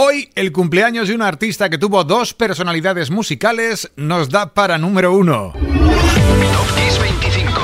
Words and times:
Hoy 0.00 0.30
el 0.36 0.52
cumpleaños 0.52 1.08
de 1.08 1.16
un 1.16 1.22
artista 1.22 1.68
que 1.68 1.76
tuvo 1.76 2.04
dos 2.04 2.32
personalidades 2.32 3.10
musicales 3.10 3.90
nos 3.96 4.28
da 4.28 4.54
para 4.54 4.78
número 4.78 5.12
uno. 5.12 5.54
Top 5.54 6.68
Kiss 6.76 7.00
25. 7.00 7.60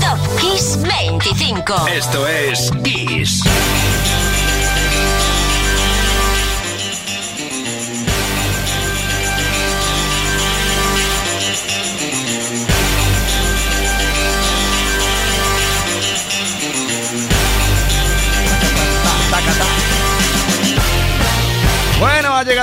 Top 0.00 0.40
Kiss 0.40 0.78
25. 0.82 1.86
Esto 1.94 2.26
es 2.26 2.70
Kiss. 2.82 3.42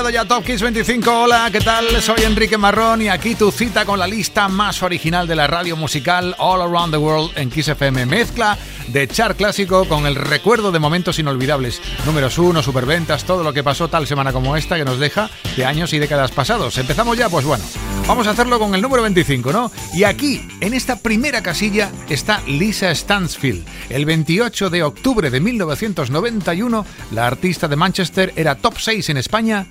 Ya 0.10 0.26
Top 0.26 0.44
Kiss 0.44 0.62
25. 0.62 1.24
Hola, 1.24 1.50
¿qué 1.52 1.60
tal? 1.60 2.02
Soy 2.02 2.24
Enrique 2.24 2.58
Marrón 2.58 3.04
y 3.04 3.10
aquí 3.10 3.36
tu 3.36 3.52
cita 3.52 3.86
con 3.86 4.00
la 4.00 4.08
lista 4.08 4.48
más 4.48 4.82
original 4.82 5.28
de 5.28 5.36
la 5.36 5.48
radio 5.48 5.76
musical 5.78 6.36
All 6.40 6.62
Around 6.62 6.94
the 6.94 6.98
World 6.98 7.38
en 7.38 7.50
Kiss 7.50 7.68
FM. 7.68 8.08
Mezcla 8.08 8.58
de 8.88 9.08
char 9.08 9.36
clásico 9.36 9.88
con 9.88 10.08
el 10.08 10.16
recuerdo 10.16 10.72
de 10.72 10.80
momentos 10.80 11.20
inolvidables. 11.20 11.82
Números 12.06 12.38
uno, 12.40 12.64
superventas, 12.64 13.26
todo 13.26 13.44
lo 13.44 13.54
que 13.54 13.64
pasó 13.64 13.90
tal 13.90 14.08
semana 14.08 14.34
como 14.34 14.58
esta 14.58 14.76
que 14.76 14.86
nos 14.86 14.98
deja 14.98 15.30
de 15.56 15.66
años 15.66 15.94
y 15.94 16.00
décadas 16.00 16.32
pasados. 16.32 16.78
¿Empezamos 16.78 17.18
ya? 17.18 17.30
Pues 17.30 17.46
bueno, 17.46 17.64
vamos 18.08 18.26
a 18.28 18.32
hacerlo 18.32 18.60
con 18.60 18.74
el 18.74 18.82
número 18.82 19.04
25, 19.04 19.54
¿no? 19.54 19.72
Y 19.94 20.04
aquí, 20.04 20.42
en 20.62 20.74
esta 20.74 20.98
primera 20.98 21.44
casilla, 21.44 21.92
está 22.10 22.42
Lisa 22.48 22.94
Stansfield. 22.94 23.66
El 23.90 24.06
28 24.06 24.70
de 24.70 24.84
octubre 24.84 25.30
de 25.30 25.40
1991, 25.40 26.86
la 27.12 27.28
artista 27.28 27.68
de 27.68 27.76
Manchester 27.76 28.34
era 28.36 28.56
top 28.56 28.80
6 28.80 29.10
en 29.10 29.18
España 29.18 29.68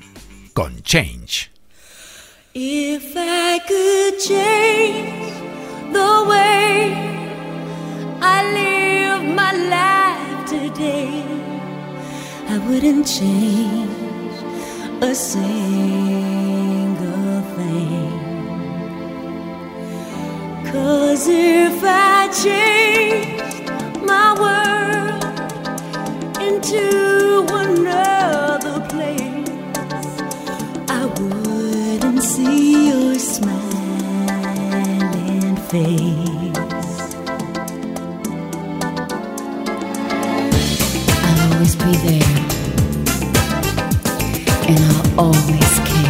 con 0.54 0.82
Change. 0.82 1.50
If 2.54 3.14
I 3.16 3.58
could 3.68 4.18
change 4.18 5.32
the 5.92 6.24
way 6.28 6.94
I 8.20 8.42
live 8.58 9.22
my 9.34 9.52
life 9.52 10.48
today, 10.48 11.24
I 12.48 12.58
wouldn't 12.66 13.06
change 13.06 13.90
a 15.00 15.14
single 15.14 16.22
thing. 17.56 18.10
Cause 20.72 21.28
if 21.28 21.82
I 21.84 22.28
changed 22.42 23.70
my 24.04 24.34
world 24.42 25.24
into 26.40 27.46
another 27.48 28.19
see 32.30 32.88
your 32.88 33.14
smiling 33.18 33.56
face. 35.68 37.14
I'll 41.26 41.52
always 41.52 41.74
be 41.74 41.92
there, 42.06 42.34
and 44.68 44.80
I'll 44.90 45.26
always 45.26 45.74
care. 45.88 46.09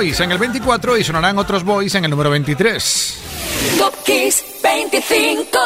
En 0.00 0.30
el 0.30 0.38
24 0.38 0.96
y 0.96 1.02
sonarán 1.02 1.38
otros 1.38 1.64
Boys 1.64 1.92
en 1.96 2.04
el 2.04 2.10
número 2.12 2.30
23. 2.30 3.27
Kiss 4.08 4.42
25. 4.62 5.58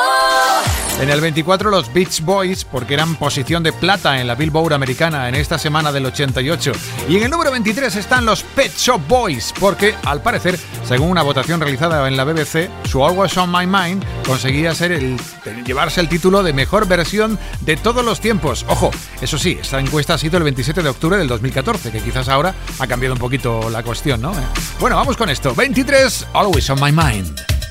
En 1.01 1.11
el 1.11 1.21
24 1.21 1.71
los 1.71 1.93
Beach 1.93 2.21
Boys, 2.23 2.65
porque 2.65 2.95
eran 2.95 3.15
posición 3.15 3.63
de 3.63 3.73
plata 3.73 4.21
en 4.21 4.27
la 4.27 4.35
Billboard 4.35 4.73
americana 4.73 5.29
en 5.29 5.37
esta 5.37 5.59
semana 5.59 5.93
del 5.93 6.07
88. 6.07 6.73
Y 7.09 7.17
en 7.17 7.23
el 7.23 7.31
número 7.31 7.53
23 7.53 7.95
están 7.95 8.27
los 8.27 8.43
Pet 8.43 8.73
Shop 8.77 9.01
Boys, 9.07 9.55
porque 9.61 9.95
al 10.05 10.23
parecer, 10.23 10.59
según 10.87 11.11
una 11.11 11.23
votación 11.23 11.61
realizada 11.61 12.09
en 12.09 12.17
la 12.17 12.25
BBC, 12.25 12.69
su 12.89 13.05
Always 13.05 13.37
on 13.37 13.53
My 13.53 13.67
Mind 13.67 14.05
conseguía 14.27 14.75
ser 14.75 14.91
el, 14.93 15.17
llevarse 15.65 16.01
el 16.01 16.09
título 16.09 16.43
de 16.43 16.53
mejor 16.53 16.89
versión 16.89 17.39
de 17.61 17.77
todos 17.77 18.05
los 18.05 18.21
tiempos. 18.21 18.67
Ojo, 18.69 18.91
eso 19.21 19.39
sí, 19.39 19.59
esta 19.61 19.79
encuesta 19.79 20.15
ha 20.15 20.19
sido 20.19 20.37
el 20.39 20.43
27 20.43 20.83
de 20.83 20.89
octubre 20.89 21.17
del 21.17 21.29
2014, 21.29 21.93
que 21.93 22.01
quizás 22.01 22.29
ahora 22.29 22.55
ha 22.79 22.87
cambiado 22.89 23.15
un 23.15 23.21
poquito 23.21 23.71
la 23.71 23.85
cuestión, 23.85 24.21
¿no? 24.21 24.33
Bueno, 24.81 24.97
vamos 24.97 25.17
con 25.17 25.31
esto. 25.31 25.55
23, 25.55 26.27
Always 26.33 26.71
on 26.71 26.81
My 26.81 26.91
Mind. 26.91 27.62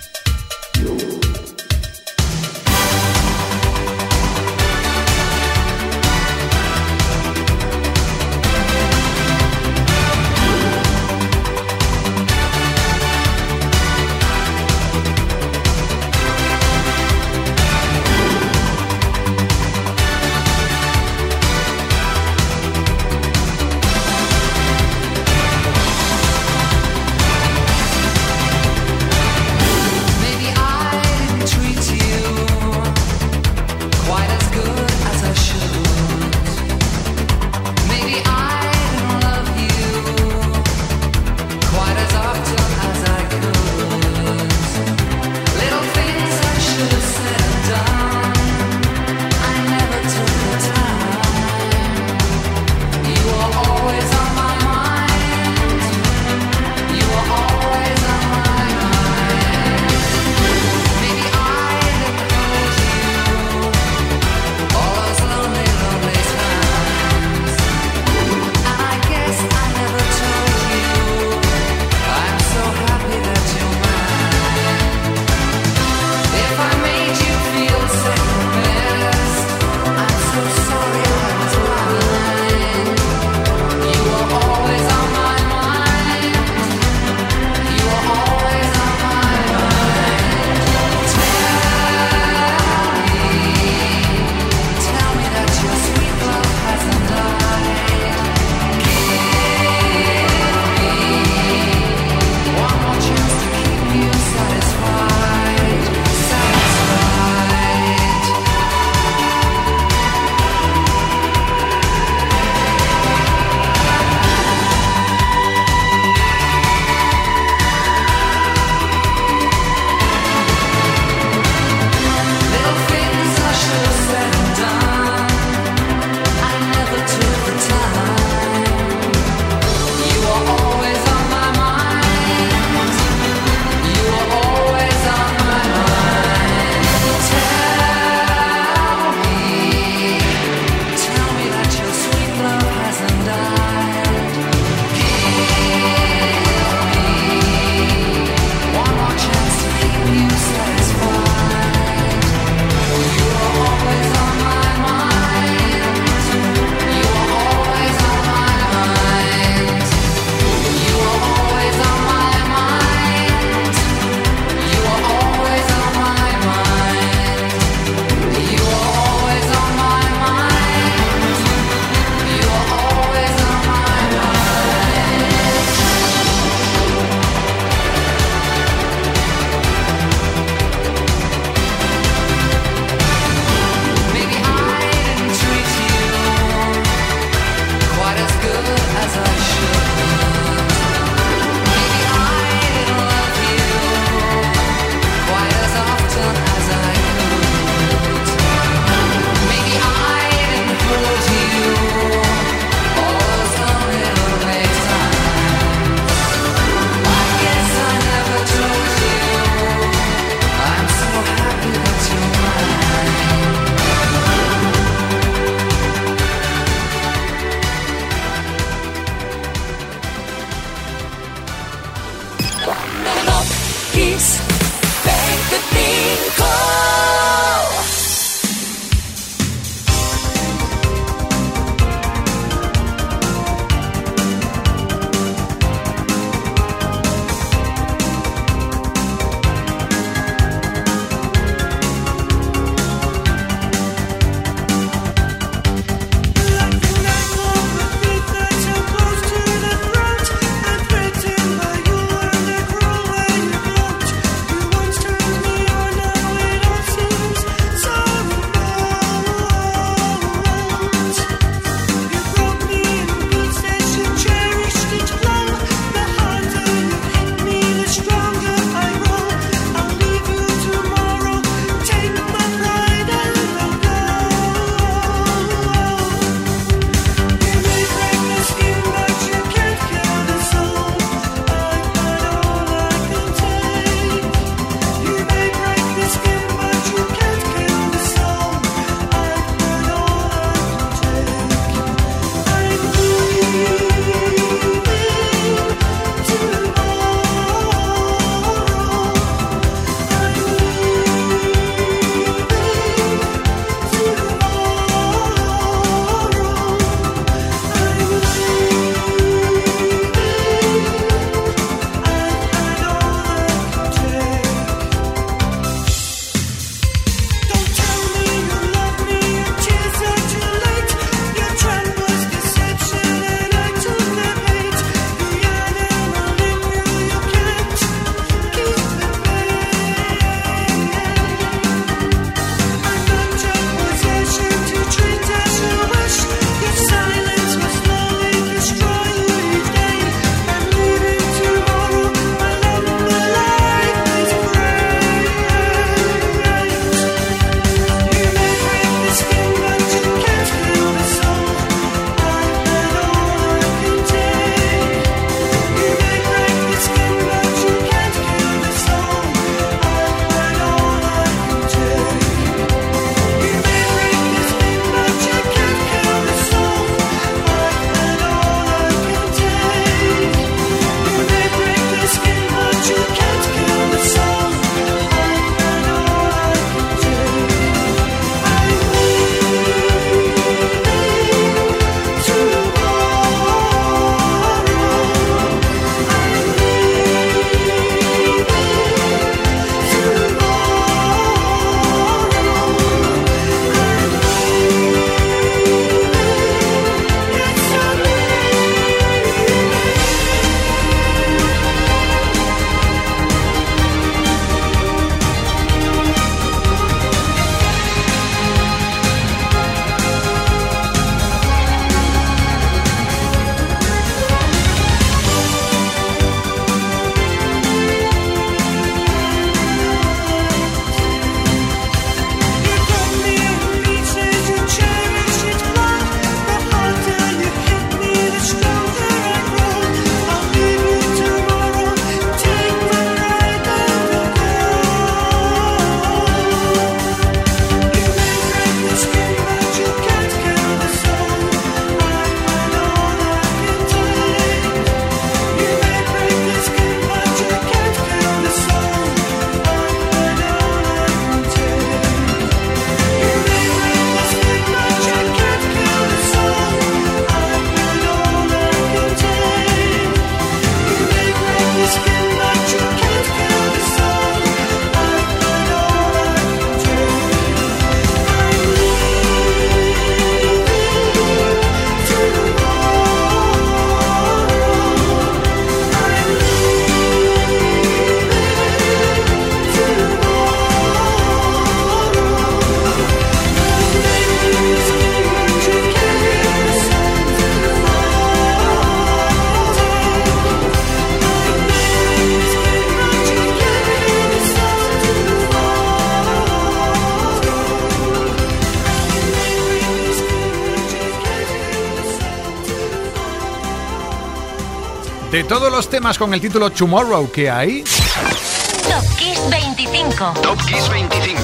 Todos 505.52 505.70
los 505.70 505.90
temas 505.90 506.18
con 506.18 506.34
el 506.34 506.40
título 506.40 506.70
Tomorrow 506.70 507.30
que 507.30 507.50
hay, 507.50 507.84
Top 507.84 509.18
Kiss 509.18 509.38
25. 509.50 510.34
Top 510.42 510.58
Kiss 510.66 510.90
25. 510.90 511.42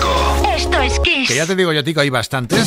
Esto 0.56 0.82
es 0.82 0.98
Kiss. 1.02 1.28
que 1.28 1.36
ya 1.36 1.46
te 1.46 1.58
digo 1.58 1.74
yo, 1.74 1.84
Tico, 1.84 2.00
hay 2.00 2.10
bastantes, 2.10 2.65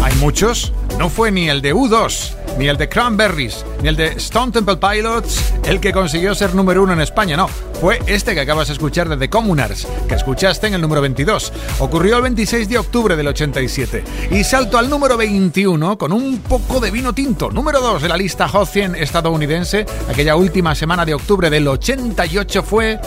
hay 0.00 0.14
muchos. 0.20 0.72
No 0.96 1.10
fue 1.10 1.32
ni 1.32 1.48
el 1.48 1.60
de 1.60 1.74
U2, 1.74 2.34
ni 2.58 2.68
el 2.68 2.76
de 2.76 2.88
Cranberries, 2.88 3.64
ni 3.82 3.88
el 3.88 3.96
de 3.96 4.12
Stone 4.12 4.52
Temple 4.52 4.76
Pilots 4.76 5.54
el 5.64 5.80
que 5.80 5.92
consiguió 5.92 6.36
ser 6.36 6.54
número 6.54 6.84
uno 6.84 6.92
en 6.92 7.00
España, 7.00 7.36
no. 7.36 7.50
Fue 7.80 8.00
este 8.06 8.34
que 8.34 8.40
acabas 8.40 8.68
de 8.68 8.74
escuchar 8.74 9.08
de 9.08 9.16
The 9.16 9.28
Communards, 9.28 9.86
que 10.08 10.14
escuchaste 10.14 10.66
en 10.66 10.74
el 10.74 10.80
número 10.80 11.02
22. 11.02 11.52
Ocurrió 11.80 12.16
el 12.16 12.22
26 12.22 12.68
de 12.68 12.78
octubre 12.78 13.16
del 13.16 13.28
87. 13.28 14.02
Y 14.30 14.44
salto 14.44 14.78
al 14.78 14.88
número 14.88 15.16
21 15.16 15.98
con 15.98 16.12
un 16.12 16.38
poco 16.38 16.80
de 16.80 16.90
vino 16.90 17.12
tinto. 17.12 17.50
Número 17.50 17.80
2 17.80 18.02
de 18.02 18.08
la 18.08 18.16
lista 18.16 18.48
Hot 18.48 18.68
100 18.68 18.94
estadounidense. 18.96 19.84
Aquella 20.08 20.36
última 20.36 20.74
semana 20.74 21.04
de 21.04 21.14
octubre 21.14 21.50
del 21.50 21.68
88 21.68 22.62
fue 22.62 22.98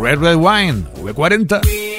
Red 0.00 0.18
Red 0.18 0.36
Wine, 0.36 0.84
V40. 1.02 1.89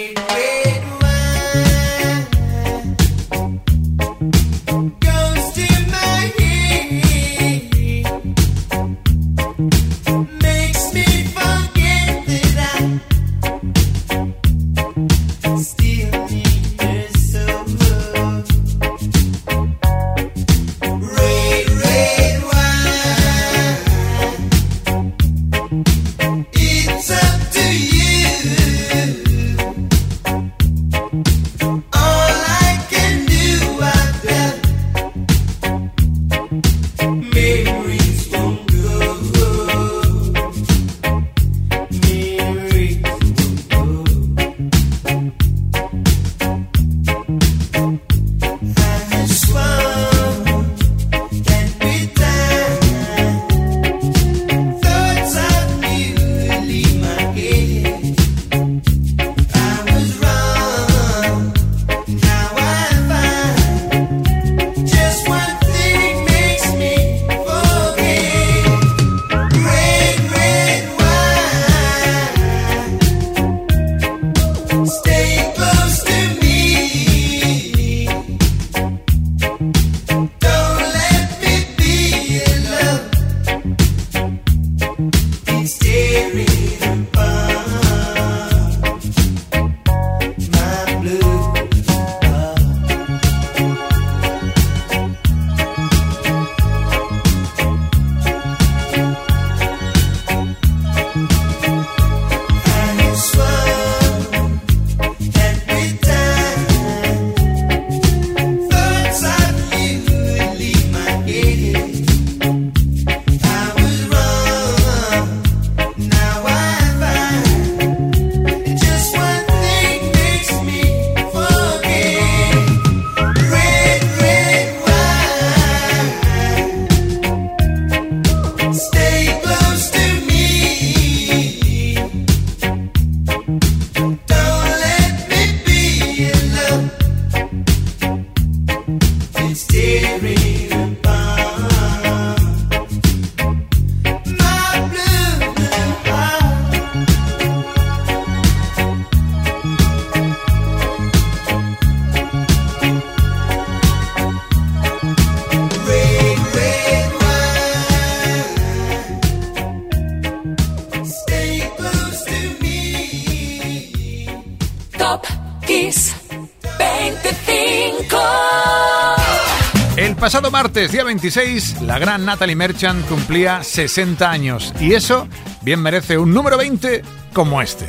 Día 170.92 171.06
26, 171.06 171.84
la 171.84 172.00
gran 172.00 172.26
Natalie 172.26 172.56
Merchant 172.56 173.08
cumplía 173.08 173.64
60 173.64 174.30
años. 174.30 174.74
Y 174.82 174.94
eso 174.94 175.28
bien 175.62 175.82
merece 175.82 176.18
un 176.18 176.34
número 176.34 176.58
20 176.58 177.02
como 177.32 177.62
este. 177.62 177.86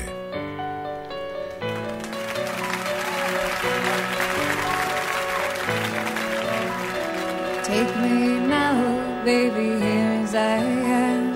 Take 7.65 7.97
me 8.01 8.47
now, 8.47 9.25
baby, 9.25 9.81
here 9.81 10.23
as 10.23 10.35
I 10.35 10.59
am. 10.87 11.35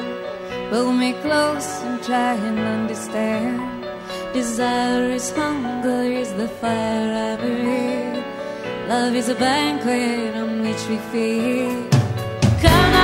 Pull 0.70 0.92
me 0.92 1.14
close 1.22 1.82
and 1.84 2.00
try 2.02 2.34
and 2.34 2.60
understand. 2.60 3.60
Desire 4.32 5.10
is 5.10 5.32
hunger, 5.32 6.04
is 6.12 6.32
the 6.34 6.46
fire 6.60 7.34
I 7.34 7.36
breathe. 7.36 8.24
Love 8.88 9.16
is 9.16 9.28
a 9.28 9.34
banquet 9.34 10.36
which 10.66 10.88
we 10.88 10.96
feed. 11.12 11.90
Come 12.60 12.95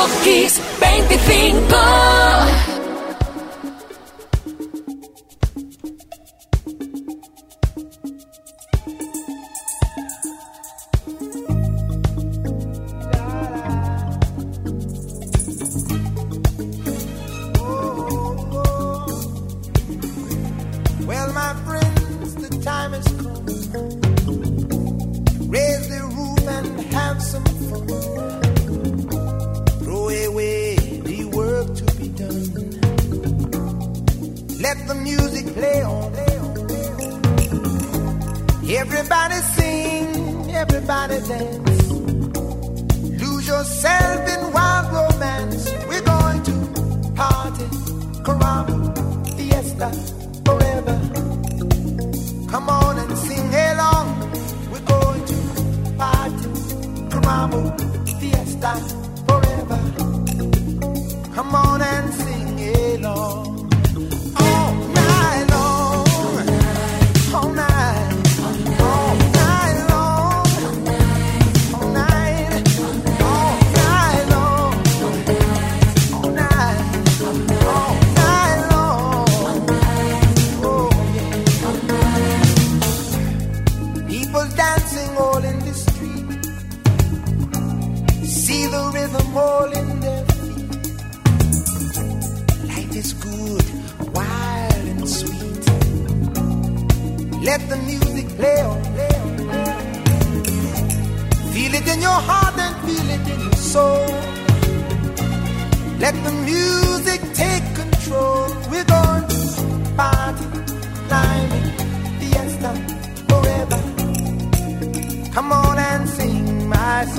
Top 0.00 0.08
Kiss 0.24 0.58
25. 0.80 2.19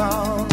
found 0.02 0.51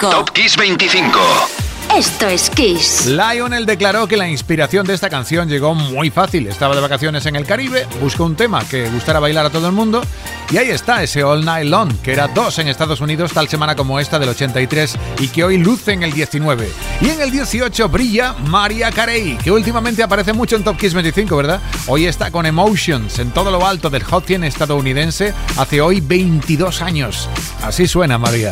25. 0.00 0.10
Top 0.10 0.30
Kiss 0.32 0.56
25. 0.56 1.18
Esto 1.94 2.26
es 2.26 2.48
Kiss. 2.48 3.06
Lionel 3.06 3.66
declaró 3.66 4.06
que 4.08 4.16
la 4.16 4.28
inspiración 4.28 4.86
de 4.86 4.94
esta 4.94 5.10
canción 5.10 5.48
llegó 5.48 5.74
muy 5.74 6.08
fácil. 6.08 6.46
Estaba 6.46 6.74
de 6.74 6.80
vacaciones 6.80 7.26
en 7.26 7.36
el 7.36 7.44
Caribe, 7.44 7.86
buscó 8.00 8.24
un 8.24 8.34
tema 8.34 8.64
que 8.64 8.88
gustara 8.88 9.20
bailar 9.20 9.44
a 9.44 9.50
todo 9.50 9.66
el 9.66 9.72
mundo 9.72 10.00
y 10.50 10.56
ahí 10.56 10.70
está 10.70 11.02
ese 11.02 11.22
All 11.22 11.44
Night 11.44 11.68
Long, 11.68 11.94
que 11.98 12.12
era 12.12 12.28
dos 12.28 12.58
en 12.58 12.68
Estados 12.68 13.00
Unidos 13.00 13.32
tal 13.32 13.48
semana 13.48 13.76
como 13.76 14.00
esta 14.00 14.18
del 14.18 14.30
83 14.30 14.96
y 15.18 15.28
que 15.28 15.44
hoy 15.44 15.58
luce 15.58 15.92
en 15.92 16.02
el 16.02 16.12
19. 16.12 16.70
Y 17.02 17.10
en 17.10 17.20
el 17.20 17.30
18 17.30 17.88
brilla 17.90 18.34
María 18.46 18.90
Carey, 18.92 19.36
que 19.36 19.50
últimamente 19.50 20.02
aparece 20.02 20.32
mucho 20.32 20.56
en 20.56 20.64
Top 20.64 20.78
Kiss 20.78 20.94
25, 20.94 21.36
¿verdad? 21.36 21.60
Hoy 21.88 22.06
está 22.06 22.30
con 22.30 22.46
Emotions 22.46 23.18
en 23.18 23.32
todo 23.32 23.50
lo 23.50 23.66
alto 23.66 23.90
del 23.90 24.04
Hot 24.04 24.24
100 24.24 24.44
estadounidense 24.44 25.34
hace 25.58 25.82
hoy 25.82 26.00
22 26.00 26.80
años. 26.80 27.28
Así 27.62 27.86
suena 27.86 28.16
María. 28.16 28.50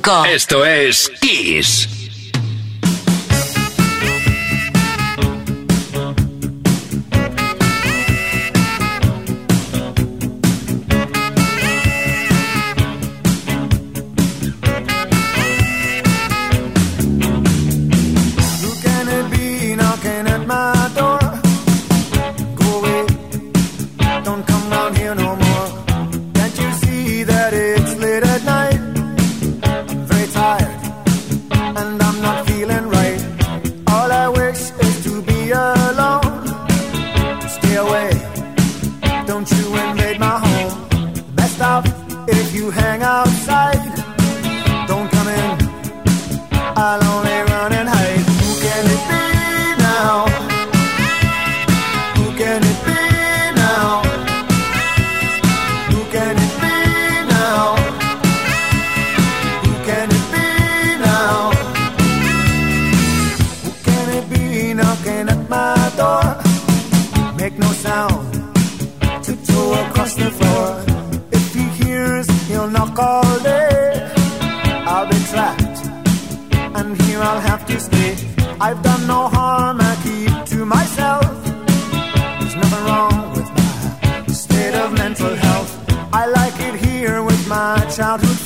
25. 0.00 0.24
Esto 0.26 0.64
es 0.64 1.10
I've 78.60 78.82
done 78.82 79.06
no 79.06 79.28
harm, 79.28 79.78
I 79.80 79.94
keep 80.02 80.46
to 80.52 80.64
myself. 80.64 81.44
There's 81.44 82.56
nothing 82.56 82.84
wrong 82.84 83.30
with 83.32 83.48
my 83.50 84.26
state 84.32 84.74
of 84.74 84.92
mental 84.92 85.34
health. 85.34 85.70
I 86.12 86.26
like 86.26 86.58
it 86.60 86.76
here 86.76 87.22
with 87.22 87.48
my 87.48 87.76
childhood 87.96 88.38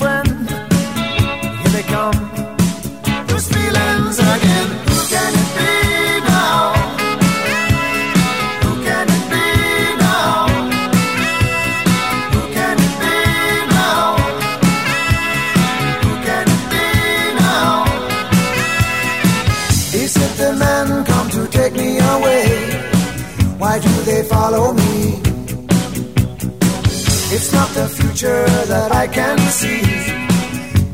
future 28.18 28.46
that 28.66 28.90
I 28.90 29.06
can 29.06 29.38
see. 29.38 29.80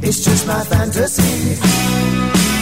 It's 0.07 0.22
just 0.22 0.47
my 0.47 0.62
fantasy. 0.64 2.53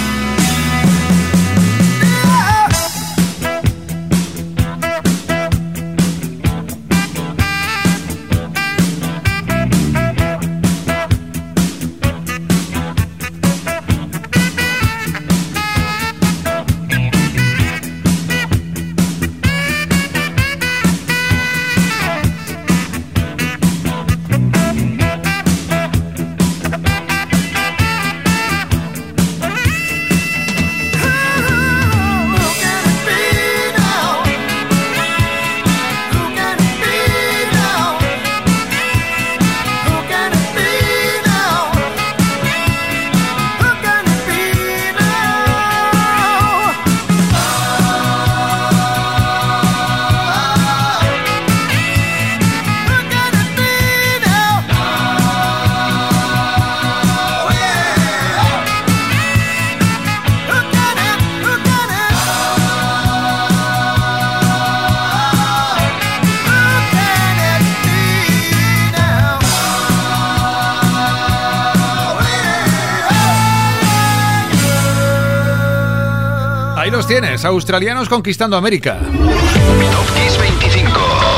Australianos 77.45 78.09
conquistando 78.09 78.57
América. 78.57 79.01
Top 79.01 80.14
Kiss 80.14 80.38
25. 80.38 80.90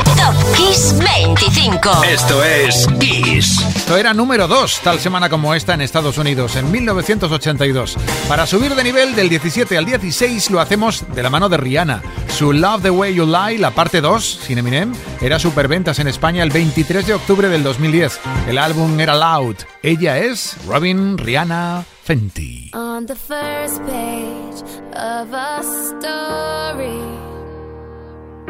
Top 0.03 0.55
Kiss 0.55 0.95
25. 0.99 2.03
Esto 2.03 2.43
es 2.43 2.87
Kiss. 2.99 3.61
Esto 3.75 3.97
era 3.97 4.13
número 4.13 4.47
2 4.47 4.81
tal 4.83 4.99
semana 4.99 5.29
como 5.29 5.53
esta 5.53 5.73
en 5.73 5.81
Estados 5.81 6.17
Unidos, 6.17 6.55
en 6.55 6.71
1982. 6.71 7.97
Para 8.27 8.45
subir 8.45 8.75
de 8.75 8.83
nivel 8.83 9.15
del 9.15 9.29
17 9.29 9.77
al 9.77 9.85
16 9.85 10.51
lo 10.51 10.59
hacemos 10.59 11.03
de 11.13 11.23
la 11.23 11.29
mano 11.29 11.49
de 11.49 11.57
Rihanna. 11.57 12.01
Su 12.35 12.53
Love 12.53 12.83
the 12.83 12.89
Way 12.89 13.15
You 13.15 13.25
Lie, 13.25 13.57
la 13.57 13.71
parte 13.71 14.01
2, 14.01 14.39
sin 14.45 14.57
Eminem, 14.57 14.93
era 15.21 15.39
superventas 15.39 15.99
en 15.99 16.07
España 16.07 16.43
el 16.43 16.49
23 16.49 17.07
de 17.07 17.13
octubre 17.13 17.49
del 17.49 17.63
2010. 17.63 18.19
El 18.47 18.57
álbum 18.57 18.99
era 18.99 19.15
Loud. 19.15 19.55
Ella 19.81 20.17
es 20.17 20.57
Robin 20.67 21.17
Rihanna 21.17 21.85
Fenty. 22.05 22.69
On 22.71 23.07
the 23.07 23.15
first 23.15 23.81
page 23.81 24.61
of 24.93 25.33
a 25.33 25.63
story, 25.63 27.01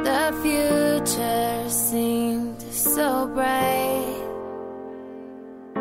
the 0.03 0.35
future 0.43 1.69
seemed 1.69 2.61
so 2.61 3.27
bright. 3.33 4.23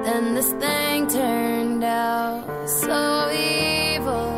Then 0.05 0.37
this 0.37 0.53
thing 0.53 1.09
turned 1.09 1.83
out 1.83 2.47
so 2.69 3.29
evil. 3.33 4.31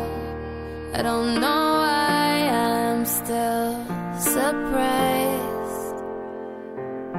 I 0.95 1.03
don't 1.03 1.35
know 1.39 1.65
why 1.85 2.49
I'm 2.49 3.05
still 3.05 3.85
surprised. 4.17 5.95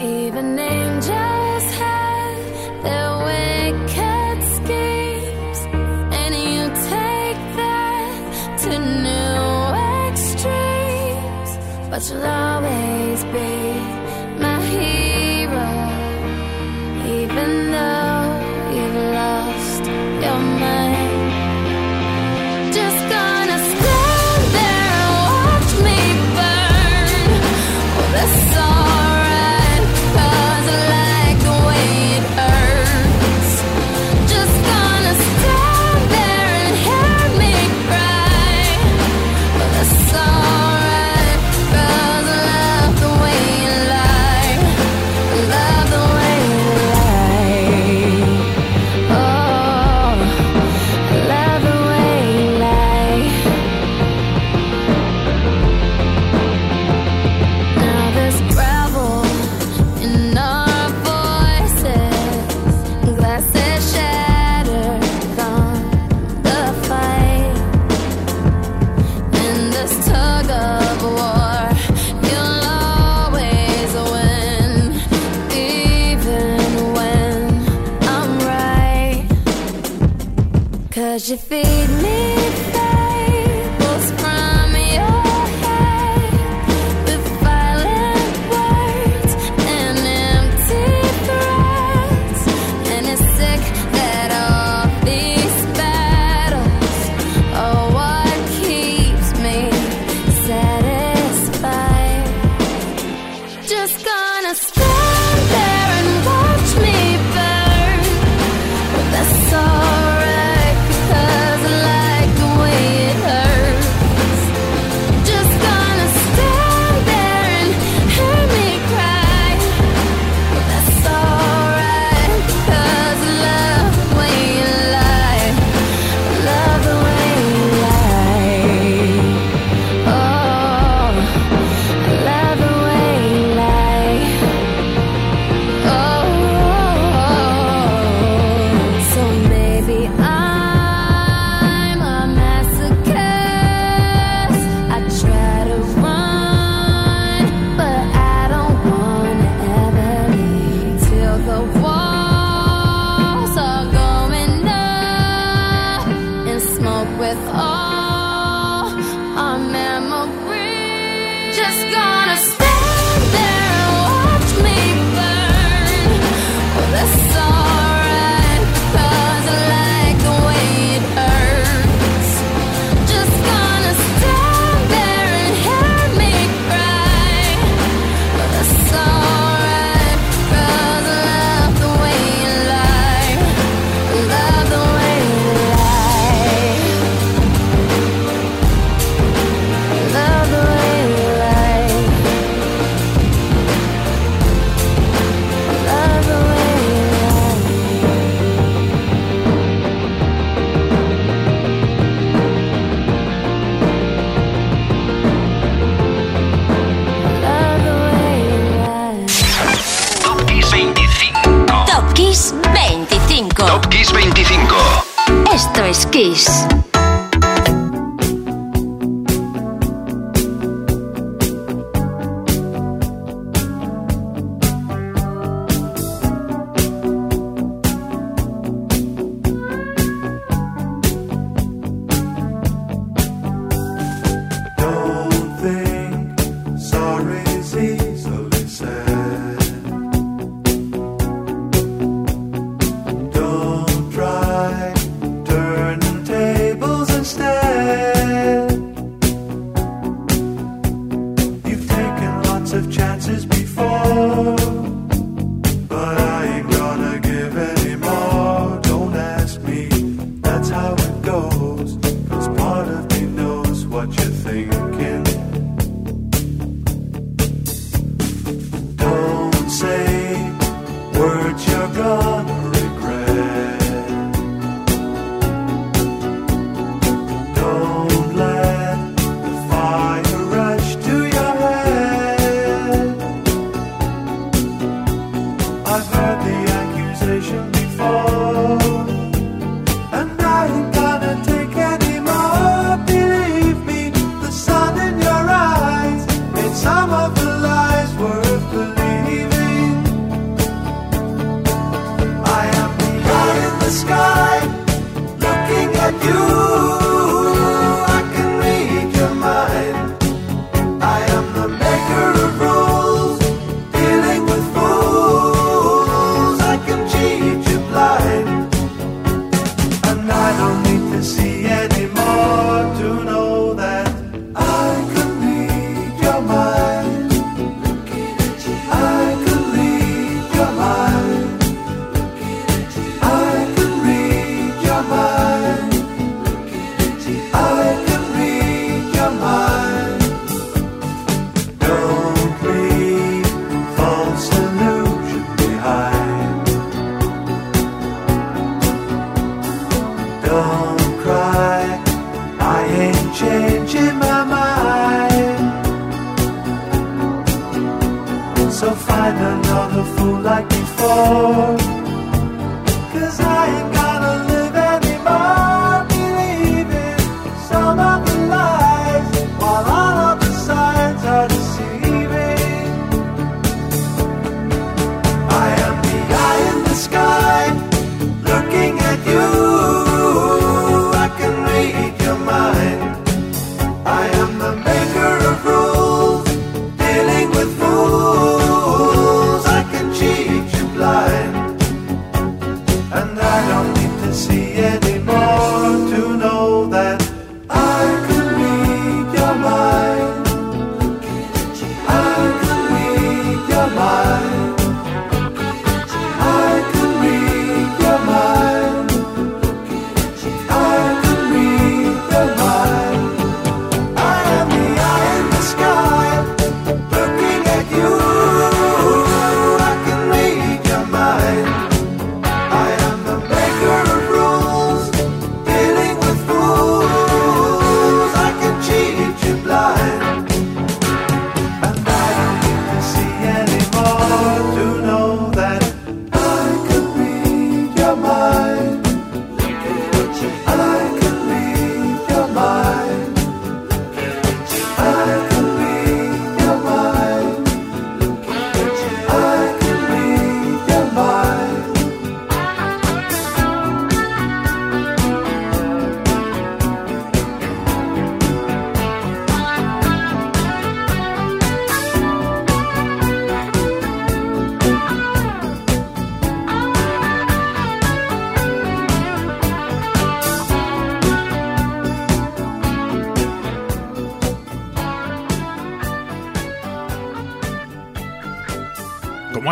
Even 0.03 0.59
angels 0.59 1.65
have 1.79 1.98
allow 12.11 12.65
it. 12.65 12.98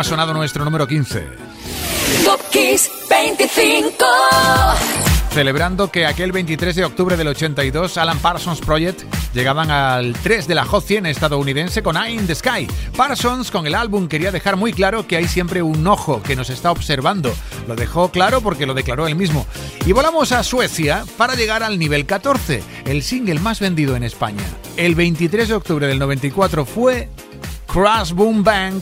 Sonado 0.07 0.33
nuestro 0.33 0.63
número 0.63 0.87
15. 0.87 1.27
Top 2.23 2.39
Kiss 2.49 2.89
25. 3.09 4.05
Celebrando 5.31 5.91
que 5.91 6.05
aquel 6.05 6.31
23 6.31 6.77
de 6.77 6.85
octubre 6.85 7.17
del 7.17 7.27
82 7.27 7.97
Alan 7.97 8.17
Parsons 8.19 8.61
Project 8.61 9.01
llegaban 9.33 9.69
al 9.69 10.13
3 10.13 10.47
de 10.47 10.55
la 10.55 10.63
Hot 10.63 10.85
100 10.85 11.07
estadounidense 11.07 11.83
con 11.83 11.97
Eye 11.97 12.13
in 12.13 12.25
the 12.25 12.35
Sky. 12.35 12.67
Parsons 12.95 13.51
con 13.51 13.67
el 13.67 13.75
álbum 13.75 14.07
quería 14.07 14.31
dejar 14.31 14.55
muy 14.55 14.71
claro 14.71 15.05
que 15.05 15.17
hay 15.17 15.27
siempre 15.27 15.61
un 15.61 15.85
ojo 15.85 16.23
que 16.23 16.37
nos 16.37 16.49
está 16.49 16.71
observando. 16.71 17.33
Lo 17.67 17.75
dejó 17.75 18.09
claro 18.09 18.39
porque 18.39 18.65
lo 18.65 18.73
declaró 18.73 19.07
él 19.07 19.15
mismo. 19.15 19.45
Y 19.85 19.91
volamos 19.91 20.31
a 20.31 20.41
Suecia 20.43 21.03
para 21.17 21.35
llegar 21.35 21.63
al 21.63 21.77
nivel 21.77 22.05
14, 22.05 22.63
el 22.85 23.03
single 23.03 23.41
más 23.41 23.59
vendido 23.59 23.97
en 23.97 24.03
España. 24.03 24.43
El 24.77 24.95
23 24.95 25.49
de 25.49 25.53
octubre 25.53 25.85
del 25.85 25.99
94 25.99 26.63
fue 26.63 27.09
Crash 27.67 28.13
Boom 28.13 28.41
Bang 28.41 28.81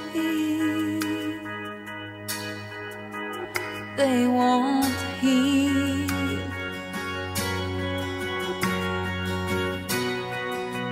they 4.01 4.25
won't 4.25 4.95
heal. 5.21 6.07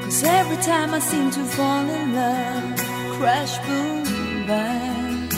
Cause 0.03 0.23
every 0.39 0.59
time 0.71 0.89
I 0.99 1.01
seem 1.11 1.27
to 1.37 1.43
fall 1.55 1.85
in 1.97 2.05
love, 2.21 2.75
crash, 3.15 3.53
boom, 3.65 4.03
bang. 4.49 5.29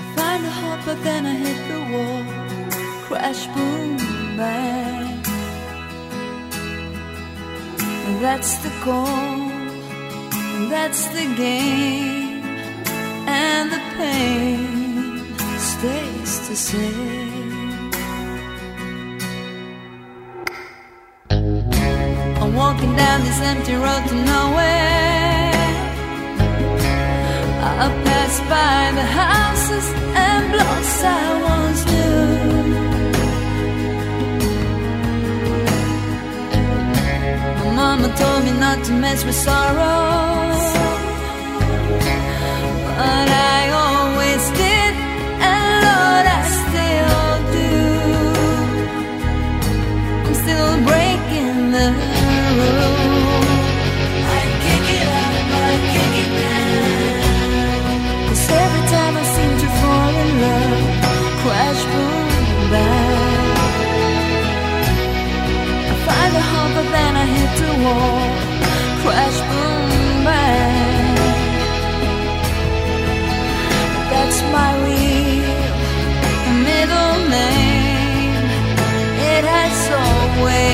I 0.00 0.04
find 0.18 0.42
a 0.50 0.52
hope, 0.60 0.82
but 0.88 0.98
then 1.06 1.22
I 1.32 1.34
hit 1.44 1.60
the 1.72 1.80
wall, 1.92 2.24
crash, 3.06 3.42
boom, 3.54 3.96
bang. 4.38 5.22
That's 8.24 8.52
the 8.64 8.72
goal, 8.84 9.42
and 10.54 10.64
that's 10.70 11.04
the 11.16 11.26
game, 11.34 12.44
and 13.26 13.66
the 13.74 13.82
pain 13.96 14.81
stays 15.82 16.34
the 16.48 16.56
same. 16.70 17.90
I'm 22.40 22.52
walking 22.62 22.94
down 23.02 23.18
this 23.26 23.40
empty 23.50 23.74
road 23.84 24.02
to 24.10 24.16
nowhere. 24.32 25.52
I 27.80 27.86
pass 28.06 28.34
by 28.54 28.80
the 28.98 29.06
houses 29.22 29.86
and 30.26 30.42
blocks 30.52 30.96
I 31.18 31.24
once 31.52 31.82
knew. 31.90 32.26
My 37.58 37.70
mama 37.80 38.08
told 38.20 38.40
me 38.46 38.52
not 38.66 38.78
to 38.86 38.92
mess 39.04 39.20
with 39.24 39.38
sorrow, 39.46 40.00
but 42.86 43.28
I 43.48 43.62
my 74.52 74.72
wheel, 74.84 75.48
middle 76.66 77.16
name. 77.30 78.34
It 79.32 79.44
has 79.44 79.90
always. 79.90 80.71